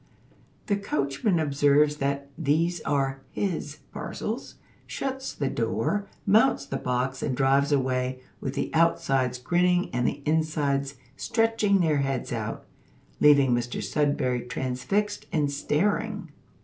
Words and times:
The 0.65 0.77
coachman 0.77 1.37
observes 1.39 1.97
that 1.97 2.31
these 2.35 2.81
are 2.81 3.21
his 3.29 3.81
parcels, 3.93 4.55
shuts 4.87 5.31
the 5.31 5.47
door, 5.47 6.07
mounts 6.25 6.65
the 6.65 6.77
box, 6.77 7.21
and 7.21 7.37
drives 7.37 7.71
away, 7.71 8.19
with 8.39 8.55
the 8.55 8.71
outsides 8.73 9.37
grinning 9.37 9.91
and 9.93 10.07
the 10.07 10.23
insides 10.25 10.95
stretching 11.15 11.81
their 11.81 11.97
heads 11.99 12.33
out, 12.33 12.65
leaving 13.19 13.51
Mr 13.53 13.79
Sudberry 13.79 14.49
transfixed 14.49 15.27
and 15.31 15.51
staring. 15.51 16.31